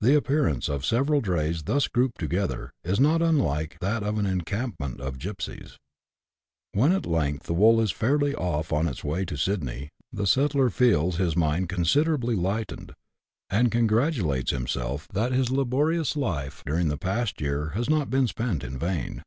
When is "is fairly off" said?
7.80-8.72